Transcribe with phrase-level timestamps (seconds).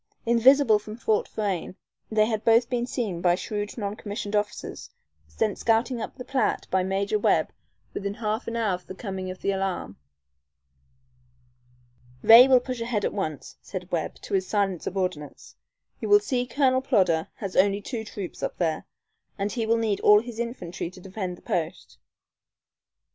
[0.25, 1.75] Invisible from Fort Frayne,
[2.09, 4.89] they had both been seen by shrewd non commissioned officers,
[5.27, 7.51] sent scouting up the Platte by Major Webb
[7.93, 9.97] within half an hour of the coming of the alarm.
[12.23, 15.55] "Ray will push ahead at once," said Webb, to his silent subordinates.
[15.99, 18.87] "You see Colonel Plodder has only two troops up there,
[19.37, 21.99] and he will need all his infantry to defend the post.